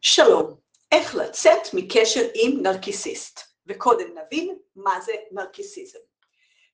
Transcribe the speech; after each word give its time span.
שלום, 0.00 0.54
איך 0.92 1.14
לצאת 1.14 1.74
מקשר 1.74 2.28
עם 2.34 2.62
נרקיסיסט, 2.62 3.40
וקודם 3.66 4.06
נבין 4.18 4.58
מה 4.76 5.00
זה 5.00 5.12
נרקיסיזם. 5.30 5.98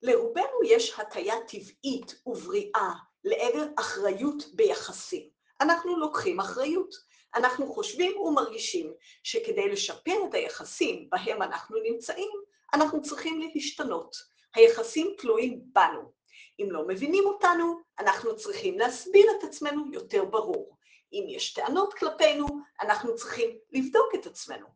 לרובנו 0.02 0.62
יש 0.64 0.98
הטיה 0.98 1.34
טבעית 1.48 2.14
ובריאה 2.26 2.90
לעבר 3.24 3.66
אחריות 3.76 4.44
ביחסים. 4.54 5.28
אנחנו 5.60 5.96
לוקחים 5.96 6.40
אחריות. 6.40 6.94
אנחנו 7.34 7.72
חושבים 7.72 8.20
ומרגישים 8.20 8.92
שכדי 9.22 9.68
לשפר 9.68 10.16
את 10.28 10.34
היחסים 10.34 11.10
בהם 11.10 11.42
אנחנו 11.42 11.76
נמצאים, 11.82 12.30
אנחנו 12.74 13.02
צריכים 13.02 13.40
להשתנות. 13.40 14.16
היחסים 14.54 15.14
תלויים 15.18 15.60
בנו. 15.72 16.12
אם 16.60 16.66
לא 16.70 16.86
מבינים 16.88 17.26
אותנו, 17.26 17.80
אנחנו 17.98 18.36
צריכים 18.36 18.78
להסביר 18.78 19.26
את 19.38 19.44
עצמנו 19.44 19.92
יותר 19.92 20.24
ברור. 20.24 20.76
אם 21.12 21.24
יש 21.28 21.52
טענות 21.52 21.94
כלפינו, 21.94 22.46
אנחנו 22.80 23.14
צריכים 23.14 23.58
לבדוק 23.72 24.14
את 24.14 24.26
עצמנו. 24.26 24.66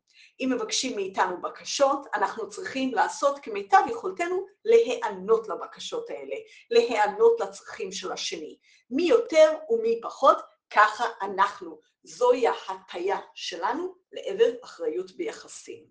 אם 0.40 0.52
מבקשים 0.54 0.96
מאיתנו 0.96 1.40
בקשות, 1.42 2.06
אנחנו 2.14 2.48
צריכים 2.48 2.94
לעשות 2.94 3.38
כמיטב 3.38 3.82
יכולתנו 3.90 4.46
להיענות 4.64 5.48
לבקשות 5.48 6.10
האלה, 6.10 6.36
להיענות 6.70 7.40
לצרכים 7.40 7.92
של 7.92 8.12
השני. 8.12 8.58
מי 8.90 9.02
יותר 9.02 9.52
ומי 9.70 10.00
פחות, 10.02 10.38
ככה 10.70 11.04
אנחנו. 11.22 11.80
זוהי 12.04 12.46
ההטיה 12.46 13.18
שלנו 13.34 13.94
לעבר 14.12 14.50
אחריות 14.64 15.10
ביחסים. 15.10 15.84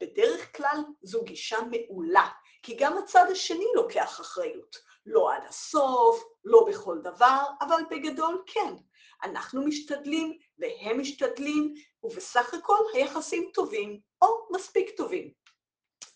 בדרך 0.00 0.56
כלל 0.56 0.78
זו 1.02 1.22
גישה 1.24 1.58
מעולה, 1.70 2.28
כי 2.62 2.74
גם 2.74 2.98
הצד 2.98 3.24
השני 3.30 3.66
לוקח 3.74 4.20
אחריות. 4.20 4.76
לא 5.08 5.34
עד 5.34 5.42
הסוף, 5.48 6.24
לא 6.44 6.64
בכל 6.68 6.98
דבר, 7.02 7.42
אבל 7.60 7.82
בגדול 7.90 8.42
כן. 8.46 8.74
אנחנו 9.22 9.62
משתדלים 9.66 10.38
והם 10.58 11.00
משתדלים, 11.00 11.74
ובסך 12.02 12.54
הכל 12.54 12.78
היחסים 12.94 13.50
טובים 13.54 14.00
או 14.22 14.48
מספיק 14.54 14.90
טובים. 14.96 15.32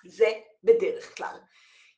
זה 0.07 0.33
בדרך 0.65 1.17
כלל. 1.17 1.37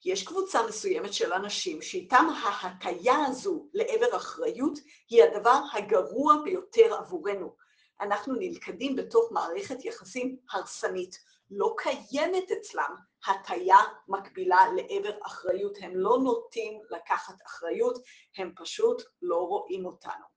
יש 0.05 0.27
קבוצה 0.27 0.67
מסוימת 0.67 1.13
של 1.13 1.33
אנשים 1.33 1.83
שאיתם 1.83 2.27
ההטיה 2.43 3.27
הזו 3.27 3.69
לעבר 3.75 4.17
אחריות 4.17 4.79
היא 5.09 5.23
הדבר 5.23 5.61
הגרוע 5.73 6.35
ביותר 6.45 6.95
עבורנו. 6.95 7.57
אנחנו 8.01 8.35
נלכדים 8.35 8.97
בתוך 8.97 9.33
מערכת 9.33 9.85
יחסים 9.85 10.37
הרסנית. 10.51 11.19
לא 11.51 11.75
קיימת 11.79 12.51
אצלם 12.53 12.95
הטיה 13.29 13.77
מקבילה 14.09 14.67
לעבר 14.77 15.19
אחריות. 15.27 15.79
הם 15.81 15.97
לא 15.97 16.19
נוטים 16.23 16.81
לקחת 16.91 17.35
אחריות, 17.47 17.99
הם 18.39 18.53
פשוט 18.57 19.03
לא 19.23 19.37
רואים 19.37 19.87
אותנו. 19.87 20.35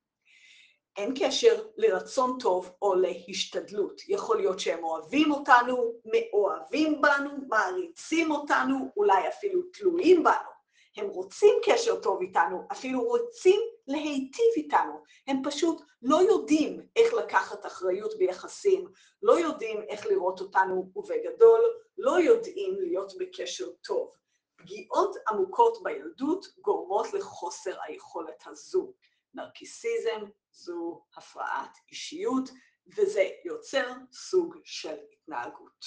אין 0.98 1.14
קשר 1.20 1.68
לרצון 1.78 2.38
טוב 2.40 2.72
או 2.82 2.96
להשתדלות. 2.96 4.02
יכול 4.08 4.38
להיות 4.38 4.60
שהם 4.60 4.84
אוהבים 4.84 5.32
אותנו, 5.32 5.94
מאוהבים 6.06 7.02
בנו, 7.02 7.30
מעריצים 7.48 8.32
אותנו, 8.32 8.92
אולי 8.98 9.28
אפילו 9.28 9.62
תלויים 9.74 10.24
בנו. 10.24 10.58
הם 10.98 11.08
רוצים 11.08 11.54
קשר 11.66 12.00
טוב 12.00 12.22
איתנו, 12.22 12.68
אפילו 12.72 13.02
רוצים 13.02 13.62
להיטיב 13.88 14.52
איתנו. 14.56 15.04
הם 15.28 15.42
פשוט 15.44 15.82
לא 16.02 16.22
יודעים 16.22 16.88
איך 16.96 17.14
לקחת 17.14 17.66
אחריות 17.66 18.18
ביחסים, 18.18 18.88
לא 19.22 19.40
יודעים 19.40 19.82
איך 19.82 20.06
לראות 20.06 20.40
אותנו 20.42 20.92
ובגדול, 20.96 21.62
לא 21.98 22.20
יודעים 22.20 22.76
להיות 22.80 23.14
בקשר 23.20 23.70
טוב. 23.84 24.12
פגיעות 24.56 25.16
עמוקות 25.30 25.84
בילדות 25.84 26.46
גורמות 26.62 27.14
לחוסר 27.14 27.76
היכולת 27.88 28.44
הזו. 28.46 28.94
נרקיסיזם 29.34 30.26
זו 30.52 31.02
הפרעת 31.16 31.78
אישיות, 31.92 32.50
וזה 32.98 33.30
יוצר 33.46 33.92
סוג 34.12 34.56
של 34.64 34.98
התנהגות. 35.12 35.86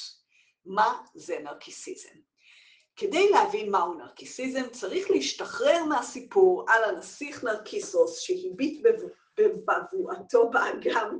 מה 0.64 1.02
זה 1.14 1.38
נרקיסיזם? 1.38 2.29
כדי 3.00 3.30
להבין 3.30 3.70
מהו 3.70 3.94
נרקיסיזם, 3.94 4.68
צריך 4.68 5.10
להשתחרר 5.10 5.84
מהסיפור 5.84 6.66
על 6.68 6.84
הנסיך 6.84 7.44
נרקיסוס 7.44 8.20
שהביט 8.20 8.86
בבואתו 9.36 10.50
באגם, 10.50 11.18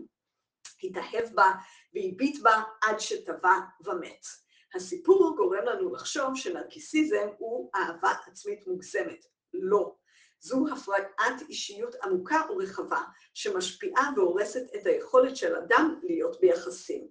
התאהב 0.82 1.34
בה 1.34 1.52
והביט 1.94 2.42
בה 2.42 2.62
עד 2.82 3.00
שטבע 3.00 3.58
ומת. 3.84 4.26
הסיפור 4.74 5.34
גורם 5.36 5.64
לנו 5.64 5.94
לחשוב 5.94 6.34
שנרקיסיזם 6.34 7.28
הוא 7.38 7.70
אהבה 7.74 8.12
עצמית 8.26 8.66
מוגזמת. 8.66 9.24
לא. 9.54 9.94
זו 10.40 10.64
הפרעת 10.72 11.42
אישיות 11.48 11.94
עמוקה 12.04 12.40
ורחבה, 12.50 13.02
שמשפיעה 13.34 14.10
והורסת 14.16 14.62
את 14.74 14.86
היכולת 14.86 15.36
של 15.36 15.56
אדם 15.56 16.00
להיות 16.02 16.40
ביחסים. 16.40 17.08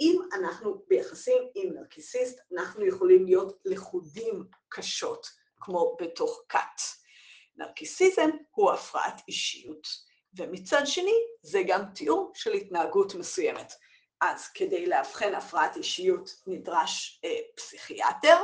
אם 0.00 0.20
אנחנו 0.34 0.82
ביחסים 0.88 1.42
עם 1.54 1.72
נרקיסיסט, 1.74 2.40
אנחנו 2.52 2.86
יכולים 2.86 3.24
להיות 3.24 3.58
לכודים 3.64 4.44
קשות, 4.68 5.26
כמו 5.60 5.96
בתוך 6.00 6.44
כת. 6.48 6.80
נרקיסיזם 7.56 8.30
הוא 8.50 8.70
הפרעת 8.70 9.20
אישיות, 9.28 9.88
ומצד 10.36 10.82
שני, 10.84 11.14
זה 11.42 11.62
גם 11.66 11.82
תיאור 11.94 12.32
של 12.34 12.52
התנהגות 12.52 13.14
מסוימת. 13.14 13.72
אז 14.20 14.48
כדי 14.48 14.86
לאבחן 14.86 15.34
הפרעת 15.34 15.76
אישיות 15.76 16.30
נדרש 16.46 17.20
אה, 17.24 17.38
פסיכיאטר, 17.56 18.36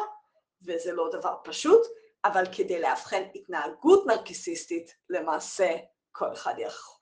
וזה 0.66 0.92
לא 0.92 1.10
דבר 1.12 1.36
פשוט, 1.44 1.80
אבל 2.24 2.44
כדי 2.56 2.80
לאבחן 2.80 3.22
התנהגות 3.34 4.06
נרקיסיסטית, 4.06 4.94
למעשה 5.10 5.76
כל 6.12 6.32
אחד 6.32 6.54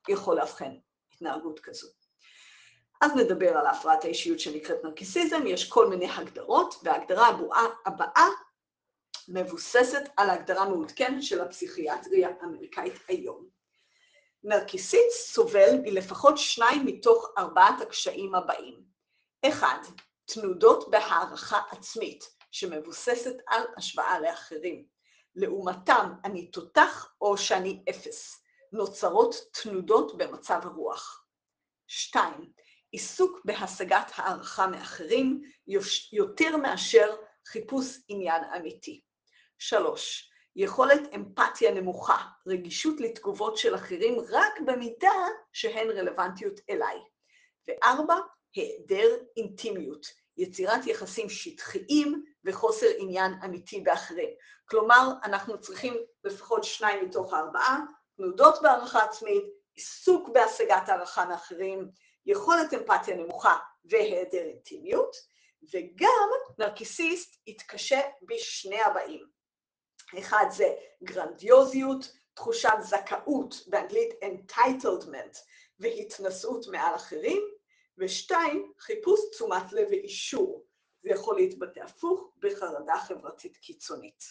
יכול 0.09 0.37
לאבחן 0.37 0.73
התנהגות 1.15 1.61
כזו. 1.61 2.02
אז 3.03 3.13
נדבר 3.17 3.57
על 3.59 3.67
הפרעת 3.67 4.05
האישיות 4.05 4.41
שנקראת 4.41 4.85
נרקיסיזם, 4.85 5.47
יש 5.47 5.69
כל 5.69 5.89
מיני 5.89 6.11
הגדרות, 6.11 6.75
וההגדרה 6.83 7.29
הבאה 7.87 8.29
מבוססת 9.29 10.03
על 10.17 10.31
הגדרה 10.31 10.69
מעודכנת 10.69 11.23
של 11.23 11.41
הפסיכיאטריה 11.41 12.29
האמריקאית 12.41 12.95
היום. 13.09 13.49
נרקיסיסט 14.45 15.35
סובל 15.35 15.79
מלפחות 15.83 16.39
שניים 16.39 16.87
מתוך 16.87 17.31
ארבעת 17.39 17.81
הקשיים 17.81 18.35
הבאים. 18.35 18.83
אחד, 19.47 19.79
תנודות 20.25 20.91
בהערכה 20.91 21.61
עצמית, 21.71 22.25
שמבוססת 22.51 23.35
על 23.47 23.63
השוואה 23.77 24.21
לאחרים. 24.21 24.87
לעומתם, 25.35 26.13
אני 26.25 26.47
תותח 26.47 27.15
או 27.21 27.39
שאני 27.39 27.85
אפס. 27.91 28.43
נוצרות 28.73 29.35
תנודות 29.63 30.17
במצב 30.17 30.61
הרוח. 30.63 31.25
שתיים, 31.87 32.53
עיסוק 32.93 33.41
בהשגת 33.45 34.13
הערכה 34.15 34.67
מאחרים 34.67 35.43
יותר 36.13 36.57
מאשר 36.57 37.17
חיפוש 37.47 37.87
עניין 38.09 38.43
אמיתי. 38.57 39.01
שלוש, 39.59 40.31
יכולת 40.57 41.01
אמפתיה 41.15 41.75
נמוכה, 41.75 42.17
רגישות 42.47 43.01
לתגובות 43.01 43.57
של 43.57 43.75
אחרים 43.75 44.19
רק 44.31 44.61
במידה 44.67 45.27
שהן 45.53 45.91
רלוונטיות 45.91 46.61
אליי. 46.71 46.97
וארבע, 47.69 48.15
היעדר 48.55 49.17
אינטימיות, 49.37 50.07
יצירת 50.37 50.87
יחסים 50.87 51.29
שטחיים 51.29 52.25
וחוסר 52.45 52.87
עניין 52.99 53.33
אמיתי 53.45 53.81
באחרים. 53.81 54.29
כלומר, 54.65 55.09
אנחנו 55.25 55.61
צריכים 55.61 55.95
לפחות 56.25 56.65
שניים 56.65 57.05
מתוך 57.05 57.33
הארבעה, 57.33 57.81
תנודות 58.17 58.63
בהערכה 58.63 59.05
עצמית, 59.05 59.45
עיסוק 59.75 60.29
בהשגת 60.29 60.89
הערכה 60.89 61.27
מאחרים, 61.27 61.91
יכולת 62.27 62.75
אמפתיה 62.75 63.17
נמוכה 63.17 63.57
והיעדר 63.85 64.43
אינטימיות, 64.43 65.17
וגם 65.73 66.29
נרקיסיסט 66.59 67.37
יתקשה 67.47 68.01
בשני 68.23 68.81
הבאים. 68.81 69.27
אחד 70.19 70.45
זה 70.51 70.75
גרנדיוזיות, 71.03 72.13
תחושת 72.35 72.69
זכאות, 72.81 73.55
באנגלית 73.67 74.11
entitlement, 74.23 75.39
והתנשאות 75.79 76.67
מעל 76.67 76.95
אחרים, 76.95 77.43
ושתיים, 77.99 78.73
חיפוש 78.79 79.21
תשומת 79.31 79.73
לב 79.73 79.89
ואישור. 79.91 80.65
זה 81.03 81.11
יכול 81.11 81.37
להתבטא 81.37 81.81
הפוך 81.81 82.33
בחרדה 82.39 82.97
חברתית 82.99 83.57
קיצונית. 83.57 84.25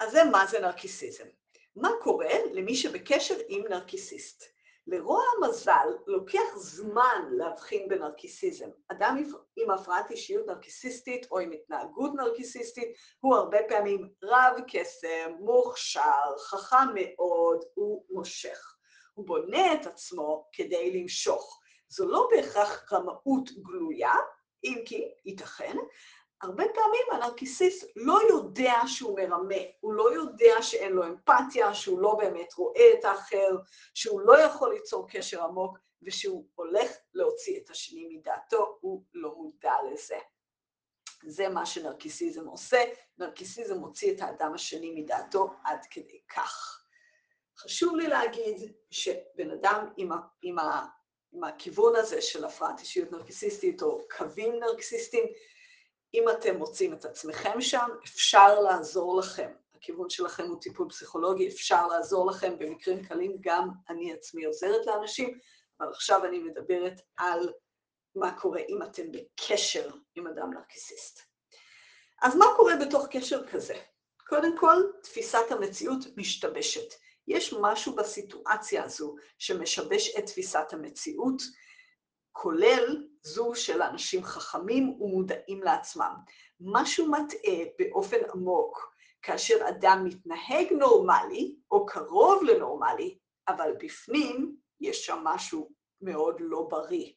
אז 0.00 0.12
זה 0.12 0.24
מה 0.24 0.46
זה 0.46 0.60
נרקיסיזם. 0.60 1.24
מה 1.76 1.90
קורה 2.02 2.34
למי 2.52 2.76
שבקשר 2.76 3.34
עם 3.48 3.66
נרקיסיסט? 3.66 4.44
לרוע 4.86 5.22
המזל 5.36 5.88
לוקח 6.06 6.56
זמן 6.56 7.28
להבחין 7.30 7.88
בנרקיסיזם. 7.88 8.68
אדם 8.88 9.24
עם 9.56 9.70
הפרעת 9.70 10.10
אישיות 10.10 10.46
נרקיסיסטית 10.46 11.26
או 11.30 11.38
עם 11.38 11.52
התנהגות 11.52 12.12
נרקיסיסטית 12.14 12.88
הוא 13.20 13.34
הרבה 13.34 13.58
פעמים 13.68 14.08
רב 14.24 14.60
קסם, 14.68 15.32
מוכשר, 15.40 16.38
חכם 16.38 16.94
מאוד, 16.94 17.64
הוא 17.74 18.04
מושך. 18.10 18.76
הוא 19.14 19.26
בונה 19.26 19.72
את 19.72 19.86
עצמו 19.86 20.48
כדי 20.52 21.00
למשוך. 21.00 21.60
זו 21.88 22.08
לא 22.08 22.28
בהכרח 22.30 22.92
רמאות 22.92 23.50
גלויה, 23.50 24.14
אם 24.64 24.82
כי 24.86 25.08
ייתכן, 25.24 25.76
הרבה 26.42 26.64
פעמים 26.74 27.02
הנרקיסיס 27.12 27.84
לא 27.96 28.18
יודע 28.30 28.74
שהוא 28.86 29.20
מרמה, 29.20 29.54
הוא 29.80 29.92
לא 29.92 30.14
יודע 30.14 30.62
שאין 30.62 30.92
לו 30.92 31.06
אמפתיה, 31.06 31.74
שהוא 31.74 32.00
לא 32.00 32.14
באמת 32.14 32.54
רואה 32.54 32.92
את 32.98 33.04
האחר, 33.04 33.56
שהוא 33.94 34.20
לא 34.20 34.40
יכול 34.40 34.74
ליצור 34.74 35.08
קשר 35.10 35.42
עמוק 35.42 35.78
ושהוא 36.02 36.44
הולך 36.54 36.90
להוציא 37.14 37.60
את 37.60 37.70
השני 37.70 38.08
מדעתו, 38.16 38.78
הוא 38.80 39.04
לא 39.14 39.34
מודע 39.34 39.74
לזה. 39.92 40.18
זה 41.26 41.48
מה 41.48 41.66
שנרקיסיזם 41.66 42.46
עושה, 42.46 42.84
נרקיסיזם 43.18 43.78
מוציא 43.78 44.12
את 44.12 44.20
האדם 44.20 44.54
השני 44.54 44.90
מדעתו 44.90 45.50
עד 45.64 45.86
כדי 45.90 46.20
כך. 46.34 46.84
חשוב 47.58 47.96
לי 47.96 48.08
להגיד 48.08 48.72
שבן 48.90 49.50
אדם 49.50 49.86
עם, 49.96 50.12
ה, 50.12 50.16
עם, 50.42 50.58
ה, 50.58 50.86
עם 51.32 51.44
הכיוון 51.44 51.96
הזה 51.96 52.22
של 52.22 52.44
הפרעת 52.44 52.80
אישיות 52.80 53.12
נרקיסיסטית 53.12 53.82
או 53.82 54.00
קווים 54.18 54.60
נרקיסיסטיים, 54.60 55.24
אם 56.14 56.24
אתם 56.28 56.56
מוצאים 56.56 56.92
את 56.92 57.04
עצמכם 57.04 57.60
שם, 57.60 57.88
אפשר 58.04 58.60
לעזור 58.60 59.18
לכם. 59.18 59.50
הכיוון 59.74 60.10
שלכם 60.10 60.44
הוא 60.46 60.60
טיפול 60.60 60.88
פסיכולוגי, 60.88 61.48
אפשר 61.48 61.86
לעזור 61.86 62.30
לכם 62.30 62.58
במקרים 62.58 63.04
קלים, 63.04 63.36
גם 63.40 63.68
אני 63.88 64.12
עצמי 64.12 64.44
עוזרת 64.44 64.86
לאנשים, 64.86 65.38
אבל 65.80 65.88
עכשיו 65.88 66.24
אני 66.24 66.38
מדברת 66.38 67.00
על 67.16 67.52
מה 68.14 68.38
קורה 68.38 68.60
אם 68.68 68.82
אתם 68.82 69.02
בקשר 69.12 69.90
עם 70.14 70.26
אדם 70.26 70.52
נרקיסיסט. 70.52 71.20
אז 72.22 72.36
מה 72.36 72.46
קורה 72.56 72.76
בתוך 72.76 73.06
קשר 73.10 73.46
כזה? 73.48 73.74
קודם 74.28 74.58
כל, 74.58 74.82
תפיסת 75.02 75.50
המציאות 75.50 76.04
משתבשת. 76.16 76.94
יש 77.28 77.54
משהו 77.60 77.94
בסיטואציה 77.94 78.84
הזו 78.84 79.16
שמשבש 79.38 80.16
את 80.18 80.26
תפיסת 80.26 80.72
המציאות, 80.72 81.42
כולל 82.32 83.06
זו 83.22 83.54
של 83.54 83.82
אנשים 83.82 84.24
חכמים 84.24 84.88
ומודעים 85.00 85.62
לעצמם. 85.62 86.14
משהו 86.60 87.06
מטעה 87.06 87.64
באופן 87.78 88.18
עמוק 88.34 88.94
כאשר 89.22 89.68
אדם 89.68 90.04
מתנהג 90.04 90.72
נורמלי, 90.72 91.54
או 91.70 91.86
קרוב 91.86 92.42
לנורמלי, 92.42 93.18
אבל 93.48 93.72
בפנים 93.80 94.56
יש 94.80 95.06
שם 95.06 95.18
משהו 95.24 95.70
מאוד 96.00 96.36
לא 96.40 96.66
בריא. 96.70 97.12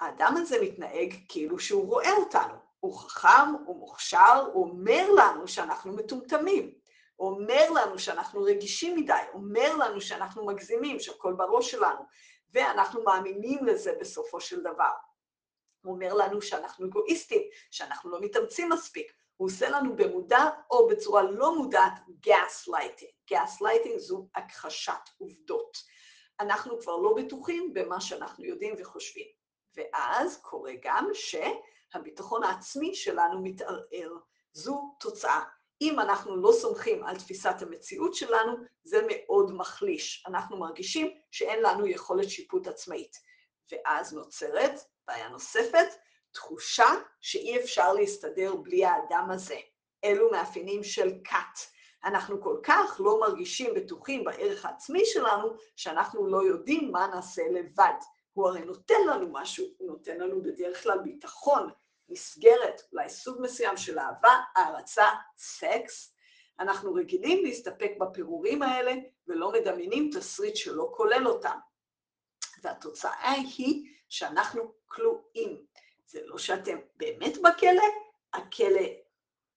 האדם 0.00 0.34
הזה 0.36 0.56
מתנהג 0.62 1.14
כאילו 1.28 1.58
שהוא 1.58 1.86
רואה 1.86 2.12
אותנו. 2.12 2.54
הוא 2.80 2.98
חכם, 2.98 3.54
הוא 3.66 3.76
מוכשר, 3.76 4.50
הוא 4.52 4.68
אומר 4.68 5.08
לנו 5.16 5.48
שאנחנו 5.48 5.92
מטומטמים. 5.92 6.74
הוא 7.16 7.30
אומר 7.30 7.70
לנו 7.70 7.98
שאנחנו 7.98 8.42
רגישים 8.42 8.96
מדי, 8.96 9.22
אומר 9.34 9.76
לנו 9.76 10.00
שאנחנו 10.00 10.46
מגזימים, 10.46 11.00
שהכל 11.00 11.32
בראש 11.32 11.70
שלנו, 11.70 12.00
ואנחנו 12.54 13.02
מאמינים 13.02 13.64
לזה 13.64 13.92
בסופו 14.00 14.40
של 14.40 14.60
דבר. 14.60 14.92
הוא 15.84 15.94
אומר 15.94 16.14
לנו 16.14 16.42
שאנחנו 16.42 16.86
אגואיסטים, 16.86 17.42
שאנחנו 17.70 18.10
לא 18.10 18.20
מתאמצים 18.20 18.68
מספיק. 18.68 19.12
הוא 19.36 19.46
עושה 19.46 19.70
לנו 19.70 19.96
במודע 19.96 20.44
או 20.70 20.88
בצורה 20.88 21.22
לא 21.22 21.54
מודעת 21.56 21.92
gaslighting. 22.20 23.10
Gaslighting 23.30 23.98
זו 23.98 24.28
הכחשת 24.34 25.08
עובדות. 25.18 25.78
אנחנו 26.40 26.80
כבר 26.80 26.96
לא 26.96 27.14
בטוחים 27.16 27.74
במה 27.74 28.00
שאנחנו 28.00 28.44
יודעים 28.44 28.74
וחושבים. 28.78 29.26
ואז 29.76 30.40
קורה 30.42 30.72
גם 30.82 31.08
שהביטחון 31.12 32.42
העצמי 32.44 32.94
שלנו 32.94 33.42
מתערער. 33.42 34.12
זו 34.52 34.96
תוצאה. 35.00 35.44
אם 35.80 36.00
אנחנו 36.00 36.36
לא 36.36 36.52
סומכים 36.52 37.04
על 37.04 37.16
תפיסת 37.16 37.54
המציאות 37.60 38.14
שלנו, 38.14 38.56
זה 38.84 39.00
מאוד 39.08 39.52
מחליש. 39.52 40.24
אנחנו 40.28 40.56
מרגישים 40.56 41.10
שאין 41.30 41.62
לנו 41.62 41.86
יכולת 41.86 42.30
שיפוט 42.30 42.66
עצמאית. 42.66 43.16
ואז 43.72 44.12
נוצרת 44.12 44.80
בעיה 45.08 45.28
נוספת, 45.28 45.86
תחושה 46.32 46.88
שאי 47.20 47.60
אפשר 47.60 47.92
להסתדר 47.92 48.56
בלי 48.56 48.84
האדם 48.84 49.28
הזה. 49.30 49.56
אלו 50.04 50.30
מאפיינים 50.30 50.84
של 50.84 51.10
כת. 51.24 51.60
אנחנו 52.04 52.42
כל 52.42 52.56
כך 52.62 53.00
לא 53.04 53.20
מרגישים 53.20 53.74
בטוחים 53.74 54.24
בערך 54.24 54.64
העצמי 54.64 55.02
שלנו, 55.04 55.56
שאנחנו 55.76 56.26
לא 56.26 56.42
יודעים 56.42 56.92
מה 56.92 57.06
נעשה 57.06 57.42
לבד. 57.50 57.94
הוא 58.32 58.48
הרי 58.48 58.60
נותן 58.60 59.06
לנו 59.06 59.26
משהו, 59.32 59.66
הוא 59.78 59.88
נותן 59.88 60.18
לנו 60.18 60.42
בדרך 60.42 60.82
כלל 60.82 60.98
ביטחון, 60.98 61.70
מסגרת, 62.08 62.82
אולי 62.92 63.08
סוג 63.08 63.38
מסוים 63.40 63.76
של 63.76 63.98
אהבה, 63.98 64.36
הערצה, 64.56 65.06
סקס. 65.38 66.14
אנחנו 66.60 66.94
רגילים 66.94 67.44
להסתפק 67.44 67.92
בפירורים 68.00 68.62
האלה 68.62 68.92
ולא 69.28 69.52
מדמיינים 69.52 70.10
תסריט 70.14 70.56
שלא 70.56 70.92
כולל 70.96 71.26
אותם. 71.26 71.58
והתוצאה 72.62 73.32
היא 73.32 73.88
שאנחנו 74.08 74.72
כלואים. 74.86 75.64
זה 76.06 76.20
לא 76.24 76.38
שאתם 76.38 76.78
באמת 76.96 77.38
בכלא, 77.38 77.84
הכלא 78.34 78.86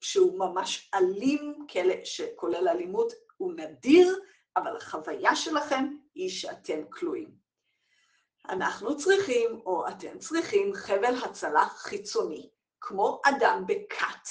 שהוא 0.02 0.40
ממש 0.40 0.92
אלים, 0.94 1.68
כלא 1.72 1.96
שכולל 2.04 2.68
אלימות, 2.68 3.14
הוא 3.38 3.54
נדיר, 3.54 4.20
אבל 4.58 4.78
החוויה 4.78 5.36
שלכם 5.36 5.96
היא 6.16 6.30
שאתם 6.30 6.82
כלואים. 6.90 7.41
אנחנו 8.50 8.98
צריכים, 8.98 9.62
או 9.66 9.88
אתם 9.88 10.20
צריכים, 10.20 10.74
חבל 10.74 11.16
הצלה 11.24 11.66
חיצוני, 11.66 12.50
כמו 12.82 13.22
אדם 13.26 13.64
בכת. 13.68 14.28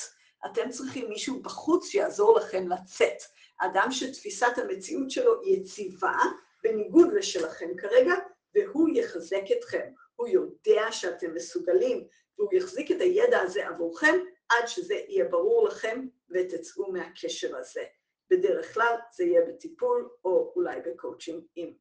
אתם 0.47 0.71
צריכים 0.71 1.09
מישהו 1.09 1.43
בחוץ 1.43 1.87
שיעזור 1.87 2.39
לכם 2.39 2.69
לצאת. 2.69 3.23
אדם 3.59 3.89
שתפיסת 3.91 4.53
המציאות 4.57 5.11
שלו 5.11 5.43
יציבה, 5.45 6.19
בניגוד 6.63 7.13
לשלכם 7.13 7.69
כרגע, 7.79 8.15
והוא 8.55 8.89
יחזק 8.95 9.43
אתכם. 9.59 9.91
הוא 10.17 10.29
יודע 10.29 10.93
שאתם 10.93 11.35
מסוגלים, 11.35 12.07
והוא 12.39 12.51
יחזיק 12.53 12.91
את 12.91 13.01
הידע 13.01 13.41
הזה 13.41 13.69
עבורכם 13.69 14.15
עד 14.49 14.67
שזה 14.67 14.95
יהיה 14.95 15.25
ברור 15.25 15.69
לכם 15.69 16.07
ותצאו 16.31 16.93
מהקשר 16.93 17.57
הזה. 17.57 17.85
בדרך 18.31 18.75
כלל 18.75 18.97
זה 19.17 19.25
יהיה 19.25 19.41
בטיפול 19.49 20.09
או 20.25 20.53
אולי 20.57 20.81
בקואוצ'ינג 20.81 21.45
עם 21.57 21.73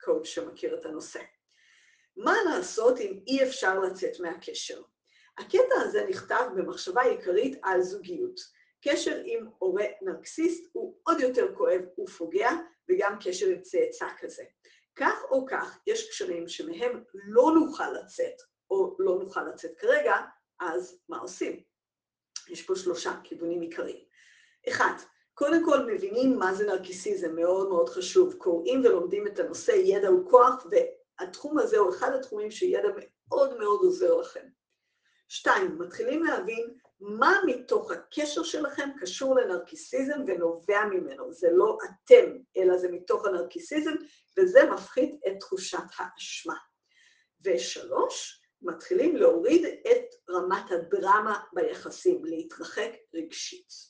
קואוצ' 0.00 0.26
שמכיר 0.26 0.78
את 0.78 0.86
הנושא. 0.86 1.20
מה 2.24 2.34
לעשות 2.44 3.00
אם 3.00 3.20
אי 3.26 3.42
אפשר 3.42 3.78
לצאת 3.78 4.20
מהקשר? 4.20 4.82
הקטע 5.38 5.74
הזה 5.76 6.06
נכתב 6.08 6.44
במחשבה 6.56 7.02
עיקרית 7.02 7.58
על 7.62 7.82
זוגיות. 7.82 8.40
קשר 8.84 9.22
עם 9.24 9.48
הורה 9.58 9.84
נרקסיסט 10.02 10.70
הוא 10.72 10.96
עוד 11.02 11.20
יותר 11.20 11.54
כואב 11.54 11.80
ופוגע, 12.00 12.50
וגם 12.88 13.16
קשר 13.24 13.46
עם 13.46 13.60
צאצא 13.60 14.06
כזה. 14.18 14.42
כך 14.96 15.22
או 15.30 15.46
כך, 15.46 15.78
יש 15.86 16.08
קשרים 16.08 16.48
שמהם 16.48 17.04
לא 17.12 17.52
נוכל 17.54 17.90
לצאת, 17.92 18.42
או 18.70 18.96
לא 18.98 19.18
נוכל 19.18 19.48
לצאת 19.48 19.76
כרגע, 19.78 20.14
אז 20.60 20.98
מה 21.08 21.18
עושים? 21.18 21.62
יש 22.48 22.62
פה 22.62 22.76
שלושה 22.76 23.12
כיוונים 23.24 23.60
עיקריים. 23.60 24.04
אחד, 24.68 24.94
קודם 25.34 25.64
כל 25.64 25.86
מבינים 25.86 26.38
מה 26.38 26.54
זה 26.54 26.66
נרקיסיזם, 26.66 27.34
מאוד 27.34 27.68
מאוד 27.68 27.88
חשוב. 27.88 28.34
קוראים 28.34 28.80
ולומדים 28.84 29.26
את 29.26 29.38
הנושא, 29.38 29.72
ידע 29.72 30.08
הוא 30.08 30.30
כוח, 30.30 30.66
והתחום 31.20 31.58
הזה 31.58 31.78
הוא 31.78 31.90
אחד 31.90 32.12
התחומים 32.12 32.50
שידע 32.50 32.88
מאוד 33.28 33.58
מאוד 33.58 33.80
עוזר 33.80 34.14
לכם. 34.14 34.46
שתיים, 35.28 35.78
מתחילים 35.78 36.24
להבין 36.24 36.74
מה 37.00 37.40
מתוך 37.46 37.90
הקשר 37.90 38.42
שלכם 38.42 38.88
קשור 39.00 39.36
לנרקיסיזם 39.36 40.24
ונובע 40.26 40.84
ממנו. 40.84 41.32
זה 41.32 41.48
לא 41.52 41.78
אתם, 41.84 42.36
אלא 42.56 42.78
זה 42.78 42.88
מתוך 42.92 43.26
הנרקיסיזם, 43.26 43.92
וזה 44.38 44.60
מפחית 44.70 45.20
את 45.26 45.32
תחושת 45.40 45.78
האשמה. 45.96 46.56
ושלוש, 47.44 48.42
מתחילים 48.62 49.16
להוריד 49.16 49.64
את 49.64 50.30
רמת 50.30 50.70
הדרמה 50.70 51.40
ביחסים, 51.52 52.24
להתרחק 52.24 52.90
רגשית. 53.14 53.89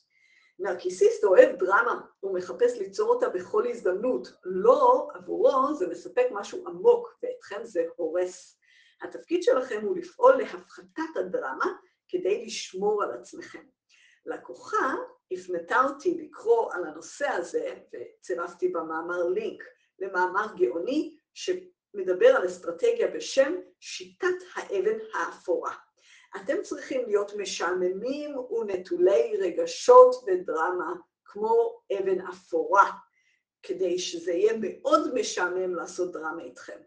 נרקיסיסט 0.59 1.23
אוהב 1.23 1.55
דרמה, 1.55 2.01
הוא 2.19 2.33
מחפש 2.33 2.77
ליצור 2.79 3.09
אותה 3.09 3.29
בכל 3.29 3.67
הזדמנות. 3.67 4.27
לא, 4.43 5.09
עבורו 5.13 5.73
זה 5.73 5.87
מספק 5.87 6.25
משהו 6.31 6.67
עמוק, 6.67 7.19
ואתכם 7.23 7.59
זה 7.63 7.85
הורס. 7.95 8.57
התפקיד 9.01 9.43
שלכם 9.43 9.81
הוא 9.85 9.97
לפעול 9.97 10.35
להפחתת 10.35 11.17
הדרמה 11.19 11.73
כדי 12.07 12.45
לשמור 12.45 13.03
על 13.03 13.11
עצמכם. 13.11 13.63
לקוחה 14.25 14.95
הפנתה 15.31 15.81
אותי 15.83 16.17
לקרוא 16.17 16.73
על 16.73 16.85
הנושא 16.87 17.27
הזה, 17.27 17.75
וצירפתי 17.93 18.67
במאמר 18.67 19.23
לינק 19.23 19.63
למאמר 19.99 20.45
גאוני 20.57 21.17
שמדבר 21.33 22.35
על 22.35 22.45
אסטרטגיה 22.45 23.07
בשם 23.07 23.55
שיטת 23.79 24.27
האבן 24.55 24.97
האפורה. 25.13 25.75
אתם 26.35 26.61
צריכים 26.61 27.05
להיות 27.05 27.33
משעממים 27.35 28.37
ונטולי 28.37 29.37
רגשות 29.39 30.15
ודרמה, 30.27 30.93
כמו 31.25 31.81
אבן 31.99 32.21
אפורה, 32.21 32.91
כדי 33.63 33.99
שזה 33.99 34.31
יהיה 34.31 34.53
מאוד 34.59 35.13
משעמם 35.13 35.75
לעשות 35.75 36.11
דרמה 36.11 36.43
איתכם. 36.43 36.77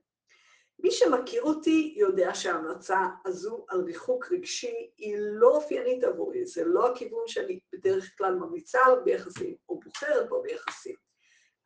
מי 0.79 0.91
שמכיר 0.91 1.43
אותי 1.43 1.95
יודע 1.97 2.35
שההמלצה 2.35 2.99
הזו 3.25 3.67
על 3.69 3.81
ריחוק 3.81 4.33
רגשי 4.33 4.91
היא 4.97 5.17
לא 5.19 5.49
אופיינית 5.57 6.05
עבורי, 6.05 6.47
זה 6.47 6.65
לא 6.65 6.93
הכיוון 6.93 7.23
שאני 7.27 7.61
בדרך 7.73 8.15
כלל 8.19 8.35
ממליצה 8.35 8.79
עליו 8.85 9.05
ביחסים, 9.05 9.57
או 9.69 9.81
בוחרת 9.81 10.29
בו 10.29 10.43
ביחסים. 10.43 10.97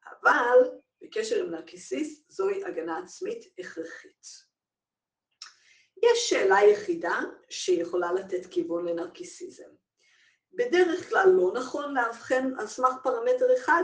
אבל 0.06 0.70
בקשר 1.02 1.44
עם 1.44 1.50
נרקיסיסט 1.50 2.30
זוהי 2.30 2.64
הגנה 2.64 2.98
עצמית 2.98 3.44
הכרחית. 3.58 4.47
יש 6.02 6.30
שאלה 6.30 6.58
יחידה 6.62 7.20
שיכולה 7.48 8.12
לתת 8.12 8.46
כיוון 8.46 8.88
לנרקיסיזם. 8.88 9.68
בדרך 10.52 11.08
כלל 11.08 11.28
לא 11.28 11.52
נכון 11.54 11.94
לאבחן 11.94 12.52
על 12.58 12.66
סמך 12.66 12.94
פרמטר 13.02 13.46
אחד, 13.58 13.82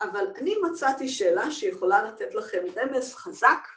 אבל 0.00 0.26
אני 0.36 0.54
מצאתי 0.62 1.08
שאלה 1.08 1.50
שיכולה 1.50 2.02
לתת 2.02 2.34
לכם 2.34 2.64
רמז 2.76 3.14
חזק 3.14 3.68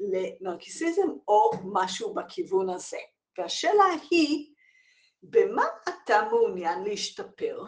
לנרקיסיזם 0.00 1.08
או 1.28 1.50
משהו 1.64 2.14
בכיוון 2.14 2.70
הזה. 2.70 2.98
והשאלה 3.38 3.84
היא, 4.10 4.54
במה 5.22 5.66
אתה 5.88 6.22
מעוניין 6.30 6.84
להשתפר? 6.84 7.62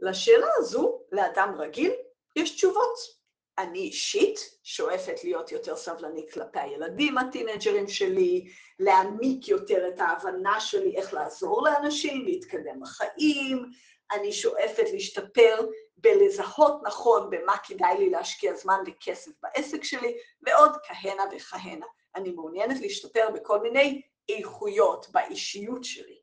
לשאלה 0.00 0.46
הזו, 0.56 1.02
לאדם 1.12 1.54
רגיל, 1.58 1.92
יש 2.36 2.56
תשובות. 2.56 3.21
אני 3.62 3.78
אישית 3.78 4.38
שואפת 4.62 5.24
להיות 5.24 5.52
יותר 5.52 5.76
סבלנית 5.76 6.32
כלפי 6.32 6.60
הילדים 6.60 7.18
הטינג'רים 7.18 7.88
שלי, 7.88 8.48
להעמיק 8.78 9.48
יותר 9.48 9.88
את 9.88 10.00
ההבנה 10.00 10.60
שלי 10.60 10.96
איך 10.96 11.14
לעזור 11.14 11.64
לאנשים, 11.64 12.24
להתקדם 12.24 12.80
בחיים, 12.80 13.64
אני 14.12 14.32
שואפת 14.32 14.84
להשתפר 14.92 15.66
בלזהות 15.96 16.82
נכון 16.84 17.30
במה 17.30 17.56
כדאי 17.66 17.98
לי 17.98 18.10
להשקיע 18.10 18.54
זמן 18.54 18.78
וכסף 18.86 19.30
בעסק 19.42 19.84
שלי, 19.84 20.16
ועוד 20.42 20.70
כהנה 20.86 21.22
וכהנה. 21.36 21.86
אני 22.16 22.30
מעוניינת 22.30 22.80
להשתפר 22.80 23.30
בכל 23.34 23.60
מיני 23.60 24.02
איכויות 24.28 25.06
באישיות 25.10 25.84
שלי. 25.84 26.21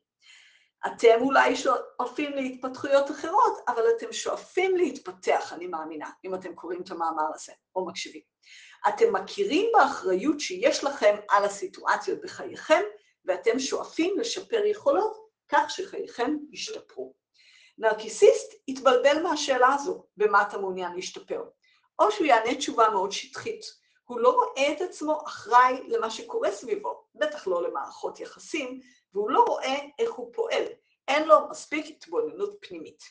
אתם 0.86 1.20
אולי 1.20 1.56
שואפים 1.56 2.32
להתפתחויות 2.32 3.10
אחרות, 3.10 3.58
אבל 3.68 3.82
אתם 3.96 4.12
שואפים 4.12 4.76
להתפתח, 4.76 5.52
אני 5.52 5.66
מאמינה, 5.66 6.10
אם 6.24 6.34
אתם 6.34 6.54
קוראים 6.54 6.82
את 6.82 6.90
המאמר 6.90 7.26
הזה 7.34 7.52
או 7.76 7.86
מקשיבים. 7.86 8.22
אתם 8.88 9.12
מכירים 9.12 9.70
באחריות 9.72 10.40
שיש 10.40 10.84
לכם 10.84 11.16
על 11.30 11.44
הסיטואציות 11.44 12.20
בחייכם, 12.22 12.82
ואתם 13.24 13.58
שואפים 13.58 14.18
לשפר 14.18 14.64
יכולות 14.64 15.16
כך 15.48 15.70
שחייכם 15.70 16.36
ישתפרו. 16.52 17.14
נרקיסיסט 17.78 18.54
יתבלבל 18.68 19.22
מהשאלה 19.22 19.74
הזו, 19.74 20.04
במה 20.16 20.42
אתה 20.42 20.58
מעוניין 20.58 20.92
להשתפר. 20.94 21.42
או 21.98 22.10
שהוא 22.10 22.26
יענה 22.26 22.54
תשובה 22.54 22.88
מאוד 22.88 23.12
שטחית. 23.12 23.64
הוא 24.04 24.20
לא 24.20 24.30
רואה 24.30 24.72
את 24.72 24.80
עצמו 24.80 25.22
אחראי 25.26 25.80
למה 25.88 26.10
שקורה 26.10 26.50
סביבו, 26.50 27.04
בטח 27.14 27.46
לא 27.46 27.62
למערכות 27.62 28.20
יחסים, 28.20 28.80
והוא 29.14 29.30
לא 29.30 29.44
רואה 29.48 29.76
איך 29.98 30.12
הוא 30.12 30.32
פועל. 30.34 30.64
אין 31.08 31.28
לו 31.28 31.36
מספיק 31.50 31.86
התבוננות 31.86 32.56
פנימית. 32.60 33.02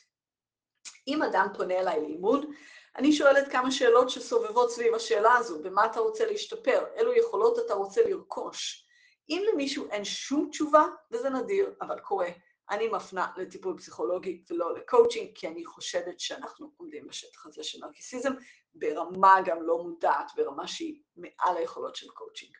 אם 1.08 1.22
אדם 1.22 1.46
פונה 1.56 1.80
אליי 1.80 2.00
לאימון, 2.00 2.52
אני 2.96 3.12
שואלת 3.12 3.52
כמה 3.52 3.70
שאלות 3.70 4.10
שסובבות 4.10 4.70
סביב 4.70 4.94
השאלה 4.94 5.34
הזו, 5.34 5.62
במה 5.62 5.86
אתה 5.86 6.00
רוצה 6.00 6.26
להשתפר, 6.26 6.84
אילו 6.94 7.16
יכולות 7.16 7.58
אתה 7.58 7.74
רוצה 7.74 8.02
לרכוש. 8.08 8.86
אם 9.28 9.42
למישהו 9.52 9.90
אין 9.90 10.04
שום 10.04 10.48
תשובה, 10.50 10.84
וזה 11.10 11.30
נדיר, 11.30 11.74
אבל 11.80 12.00
קורה, 12.00 12.28
אני 12.70 12.88
מפנה 12.88 13.32
לטיפול 13.36 13.78
פסיכולוגי 13.78 14.42
ולא 14.50 14.74
לקואוצ'ינג, 14.74 15.30
כי 15.34 15.48
אני 15.48 15.64
חושדת 15.64 16.20
שאנחנו 16.20 16.72
עומדים 16.76 17.06
בשטח 17.06 17.46
הזה 17.46 17.64
של 17.64 17.78
נרקיסיזם, 17.86 18.32
ברמה 18.74 19.40
גם 19.44 19.62
לא 19.62 19.78
מודעת, 19.78 20.32
ברמה 20.36 20.66
שהיא 20.66 21.00
מעל 21.16 21.56
היכולות 21.56 21.96
של 21.96 22.08
קואוצ'ינג. 22.08 22.56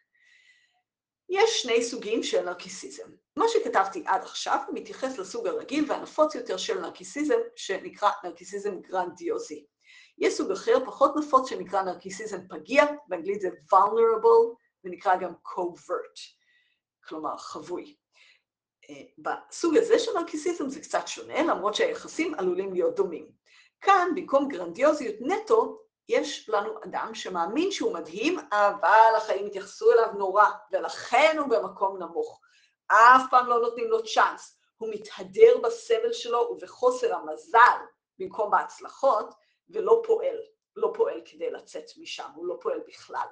יש 1.30 1.62
שני 1.62 1.82
סוגים 1.84 2.22
של 2.22 2.44
נרקיסיזם. 2.44 3.10
מה 3.36 3.44
שכתבתי 3.48 4.02
עד 4.06 4.22
עכשיו 4.22 4.58
מתייחס 4.72 5.18
לסוג 5.18 5.46
הרגיל 5.46 5.84
והנפוץ 5.88 6.34
יותר 6.34 6.56
של 6.56 6.80
נרקיסיזם, 6.80 7.38
שנקרא 7.56 8.10
נרקיסיזם 8.24 8.80
גרנדיוזי. 8.80 9.66
יש 10.18 10.34
סוג 10.34 10.50
אחר, 10.50 10.84
פחות 10.86 11.16
נפוץ, 11.16 11.48
שנקרא 11.48 11.82
נרקיסיזם 11.82 12.48
פגיע, 12.48 12.84
באנגלית 13.08 13.40
זה 13.40 13.48
vulnerable, 13.48 14.56
ונקרא 14.84 15.16
גם 15.16 15.32
covert, 15.46 16.20
כלומר 17.04 17.36
חבוי. 17.36 17.96
אה, 18.90 19.02
בסוג 19.18 19.76
הזה 19.76 19.98
של 19.98 20.10
נרקיסיזם 20.18 20.68
זה 20.68 20.80
קצת 20.80 21.08
שונה, 21.08 21.42
למרות 21.42 21.74
שהיחסים 21.74 22.34
עלולים 22.34 22.72
להיות 22.72 22.96
דומים. 22.96 23.30
כאן, 23.80 24.08
במקום 24.16 24.48
גרנדיוזיות 24.48 25.14
נטו, 25.20 25.82
יש 26.10 26.48
לנו 26.48 26.74
אדם 26.84 27.10
שמאמין 27.14 27.70
שהוא 27.70 27.94
מדהים, 27.94 28.38
אבל 28.52 29.12
החיים 29.16 29.46
התייחסו 29.46 29.92
אליו 29.92 30.12
נורא, 30.18 30.44
ולכן 30.72 31.36
הוא 31.38 31.48
במקום 31.48 32.02
נמוך. 32.02 32.40
אף 32.86 33.22
פעם 33.30 33.46
לא 33.46 33.60
נותנים 33.60 33.90
לו 33.90 34.04
צ'אנס. 34.04 34.58
הוא 34.76 34.88
מתהדר 34.92 35.58
בסבל 35.62 36.12
שלו 36.12 36.38
ובחוסר 36.50 37.14
המזל 37.14 37.78
במקום 38.18 38.50
בהצלחות, 38.50 39.34
ולא 39.68 40.02
פועל, 40.06 40.36
לא 40.76 40.92
פועל 40.94 41.20
כדי 41.24 41.50
לצאת 41.50 41.84
משם, 41.96 42.28
הוא 42.34 42.46
לא 42.46 42.58
פועל 42.60 42.80
בכלל. 42.88 43.26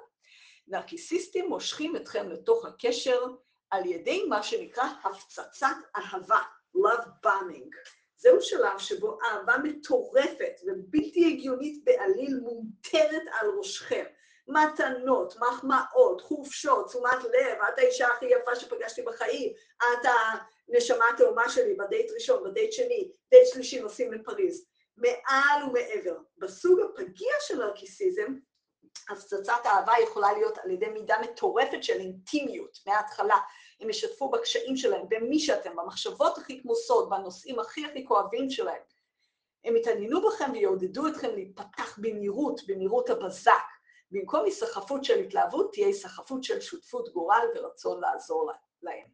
נרקיסיסטים 0.68 1.48
מושכים 1.48 1.96
אתכם 1.96 2.28
לתוך 2.28 2.64
הקשר 2.64 3.26
על 3.70 3.86
ידי 3.86 4.24
מה 4.24 4.42
שנקרא 4.42 4.84
הפצצת 5.04 5.76
אהבה, 5.96 6.42
love 6.76 7.26
bombing. 7.26 7.97
זהו 8.18 8.40
שלב 8.40 8.78
שבו 8.78 9.18
אהבה 9.22 9.56
מטורפת 9.62 10.60
ובלתי 10.66 11.32
הגיונית 11.32 11.84
בעליל 11.84 12.40
מומטרת 12.42 13.22
על 13.40 13.48
ראשכם. 13.58 14.04
מתנות, 14.48 15.34
מחמאות, 15.36 16.20
חופשות, 16.20 16.86
תשומת 16.86 17.24
לב, 17.24 17.58
את 17.68 17.78
האישה 17.78 18.08
הכי 18.08 18.26
יפה 18.26 18.56
שפגשתי 18.56 19.02
בחיים, 19.02 19.52
את 19.76 20.08
הנשמה 20.68 21.04
התאומה 21.14 21.48
שלי 21.48 21.74
בדייט 21.74 22.10
ראשון, 22.14 22.50
בדייט 22.50 22.72
שני, 22.72 23.10
דייט 23.30 23.46
שלישי 23.46 23.80
נוסעים 23.80 24.12
לפריז. 24.12 24.66
מעל 24.96 25.62
ומעבר. 25.64 26.18
בסוג 26.38 26.80
הפגיע 26.80 27.32
של 27.40 27.58
נרקיסיזם, 27.58 28.34
הפצצת 29.10 29.66
אהבה 29.66 29.92
יכולה 30.02 30.32
להיות 30.32 30.58
על 30.58 30.70
ידי 30.70 30.88
מידה 30.88 31.16
מטורפת 31.22 31.82
של 31.82 32.00
אינטימיות 32.00 32.78
מההתחלה. 32.86 33.36
הם 33.80 33.90
ישתפו 33.90 34.30
בקשיים 34.30 34.76
שלהם, 34.76 35.06
במי 35.08 35.38
שאתם, 35.38 35.76
במחשבות 35.76 36.38
הכי 36.38 36.62
כמוסות, 36.62 37.08
בנושאים 37.08 37.58
הכי 37.58 37.86
הכי 37.86 38.06
כואבים 38.06 38.50
שלהם. 38.50 38.82
הם 39.64 39.76
יתעניינו 39.76 40.28
בכם 40.28 40.52
ויעודדו 40.52 41.08
אתכם 41.08 41.30
להיפתח 41.34 41.98
במהירות, 41.98 42.60
במהירות 42.66 43.10
הבזק. 43.10 43.52
במקום 44.10 44.44
היסחפות 44.44 45.04
של 45.04 45.18
התלהבות, 45.18 45.72
תהיה 45.72 45.86
היסחפות 45.86 46.44
של 46.44 46.60
שותפות 46.60 47.08
גורל 47.08 47.46
ורצון 47.54 48.00
לעזור 48.00 48.52
להם. 48.82 49.06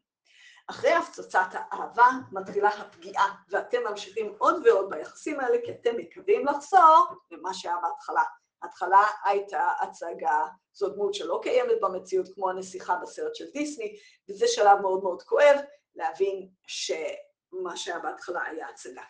אחרי 0.66 0.92
הפצצת 0.92 1.46
האהבה 1.52 2.06
מתחילה 2.32 2.68
הפגיעה, 2.68 3.34
ואתם 3.48 3.78
ממשיכים 3.90 4.34
עוד 4.38 4.66
ועוד 4.66 4.90
ביחסים 4.90 5.40
האלה, 5.40 5.58
כי 5.64 5.72
אתם 5.72 5.96
מקווים 5.96 6.46
לחזור 6.46 7.06
למה 7.30 7.54
שהיה 7.54 7.76
בהתחלה. 7.82 8.22
ההתחלה 8.64 9.02
הייתה 9.24 9.70
הצגה, 9.80 10.46
זו 10.72 10.88
דמות 10.88 11.14
שלא 11.14 11.40
קיימת 11.42 11.80
במציאות 11.80 12.28
כמו 12.34 12.50
הנסיכה 12.50 12.96
בסרט 12.96 13.34
של 13.34 13.44
דיסני, 13.52 13.96
וזה 14.28 14.46
שלב 14.48 14.80
מאוד 14.80 15.02
מאוד 15.02 15.22
כואב 15.22 15.56
להבין 15.94 16.48
שמה 16.66 17.76
שהיה 17.76 17.98
בהתחלה 17.98 18.42
היה 18.42 18.68
הצגה. 18.68 19.02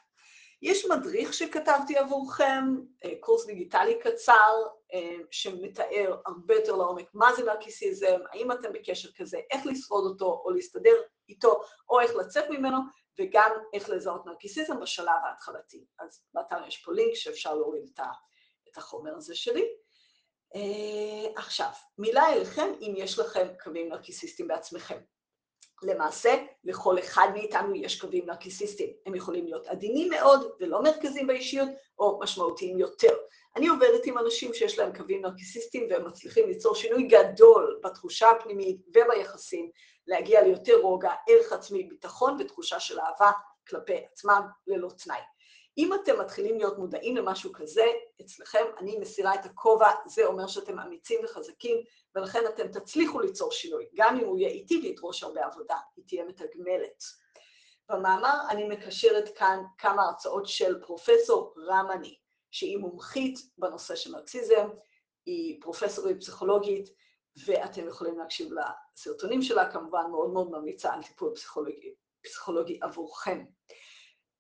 יש 0.63 0.87
מדריך 0.87 1.35
שכתבתי 1.35 1.97
עבורכם, 1.97 2.65
אה, 3.05 3.13
קורס 3.21 3.47
דיגיטלי 3.47 3.99
קצר, 4.01 4.53
אה, 4.95 5.17
שמתאר 5.31 6.17
הרבה 6.27 6.55
יותר 6.55 6.77
לעומק 6.77 7.07
מה 7.15 7.35
זה 7.35 7.45
נרקיסיזם, 7.45 8.19
האם 8.33 8.53
אתם 8.53 8.73
בקשר 8.73 9.09
כזה, 9.17 9.41
איך 9.51 9.67
לשרוד 9.67 10.05
אותו 10.05 10.43
או 10.45 10.51
להסתדר 10.51 11.03
איתו, 11.29 11.61
או 11.89 12.01
איך 12.01 12.15
לצאת 12.15 12.45
ממנו, 12.51 12.79
וגם 13.21 13.51
איך 13.73 13.91
לזהות 13.91 14.27
נרקיסיזם 14.27 14.81
בשלב 14.81 15.19
ההתחלתי. 15.25 15.85
אז 15.99 16.23
באתר 16.35 16.67
יש 16.67 16.85
פה 16.85 16.93
לינק 16.93 17.15
שאפשר 17.15 17.55
להוריד 17.55 17.91
את 17.95 17.99
ה... 17.99 18.05
את 18.75 18.79
החומר 18.79 19.17
הזה 19.17 19.35
שלי. 19.35 19.65
Uh, 20.55 20.59
עכשיו, 21.37 21.69
מילה 21.99 22.33
אליכם 22.33 22.73
אם 22.81 22.95
יש 22.97 23.19
לכם 23.19 23.49
קווים 23.65 23.89
נרקיסיסטיים 23.89 24.49
בעצמכם. 24.49 24.99
למעשה, 25.83 26.35
לכל 26.65 26.99
אחד 26.99 27.29
מאיתנו 27.35 27.75
יש 27.75 28.01
קווים 28.01 28.27
נרקיסיסטיים. 28.27 28.93
הם 29.07 29.15
יכולים 29.15 29.47
להיות 29.47 29.67
עדינים 29.67 30.11
מאוד 30.11 30.53
ולא 30.61 30.83
מרכזיים 30.83 31.27
באישיות, 31.27 31.69
או 31.99 32.19
משמעותיים 32.23 32.79
יותר. 32.79 33.17
אני 33.57 33.69
עובדת 33.69 34.07
עם 34.07 34.19
אנשים 34.19 34.55
שיש 34.55 34.79
להם 34.79 34.97
קווים 34.97 35.23
נרקיסיסטיים 35.23 35.87
והם 35.91 36.07
מצליחים 36.07 36.49
ליצור 36.49 36.75
שינוי 36.75 37.03
גדול 37.03 37.81
בתחושה 37.85 38.31
הפנימית 38.31 38.81
וביחסים, 38.89 39.71
להגיע 40.07 40.43
ליותר 40.43 40.77
רוגע, 40.81 41.13
ערך 41.29 41.53
עצמי, 41.53 41.85
ביטחון 41.85 42.37
ותחושה 42.41 42.81
של 42.81 43.01
אהבה 43.01 43.31
כלפי 43.69 44.05
עצמם 44.13 44.43
ללא 44.67 44.89
תנאי. 45.05 45.21
אם 45.79 45.95
אתם 45.95 46.21
מתחילים 46.21 46.59
להיות 46.59 46.79
מודעים 46.79 47.17
למשהו 47.17 47.53
כזה, 47.53 47.85
אצלכם 48.21 48.65
אני 48.79 48.99
מסירה 48.99 49.35
את 49.35 49.45
הכובע, 49.45 49.91
זה 50.07 50.27
אומר 50.27 50.47
שאתם 50.47 50.79
אמיצים 50.79 51.21
וחזקים, 51.25 51.77
ולכן 52.15 52.41
אתם 52.49 52.69
תצליחו 52.69 53.21
ליצור 53.21 53.53
שינוי. 53.53 53.89
גם 53.95 54.19
אם 54.19 54.25
הוא 54.25 54.39
יהיה 54.39 54.49
איטי 54.49 54.81
וידרוש 54.83 55.23
הרבה 55.23 55.45
עבודה, 55.45 55.77
היא 55.97 56.05
תהיה 56.09 56.25
מתגמלת. 56.25 57.05
במאמר 57.89 58.39
אני 58.51 58.69
מקשרת 58.69 59.39
כאן 59.39 59.63
כמה 59.79 60.03
הרצאות 60.03 60.47
של 60.47 60.81
פרופסור 60.83 61.55
רמני, 61.59 62.19
שהיא 62.51 62.79
מומחית 62.79 63.39
בנושא 63.59 63.97
של 63.97 64.13
מרקסיזם, 64.13 64.69
היא 65.27 65.63
פרופסורית 65.63 66.21
פסיכולוגית, 66.21 66.89
ואתם 67.47 67.89
יכולים 67.89 68.19
להקשיב 68.19 68.53
לסרטונים 68.53 69.43
שלה, 69.43 69.73
כמובן 69.73 70.05
מאוד 70.11 70.31
מאוד 70.33 70.51
ממליצה 70.51 70.93
על 70.93 71.03
טיפול 71.03 71.35
פסיכולוגי, 71.35 71.95
פסיכולוגי 72.25 72.79
עבורכם. 72.83 73.45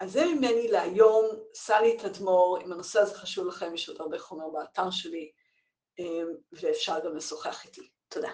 אז 0.00 0.12
זה 0.12 0.24
ממני 0.24 0.68
להיום, 0.68 1.26
סלי 1.54 1.96
תדמור, 1.96 2.58
אם 2.64 2.72
הנושא 2.72 3.00
הזה 3.00 3.14
חשוב 3.14 3.46
לכם, 3.46 3.74
יש 3.74 3.88
עוד 3.88 4.00
הרבה 4.00 4.18
חומר 4.18 4.48
באתר 4.48 4.90
שלי, 4.90 5.30
אמ, 5.98 6.26
ואפשר 6.52 6.98
גם 7.04 7.16
לשוחח 7.16 7.64
איתי. 7.64 7.88
תודה. 8.08 8.30